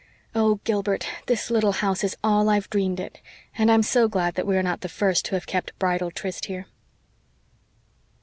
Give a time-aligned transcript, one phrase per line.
[0.33, 3.21] Oh, Gilbert, this little house is all I've dreamed it.
[3.55, 6.45] And I'm so glad that we are not the first who have kept bridal tryst
[6.45, 6.65] here!"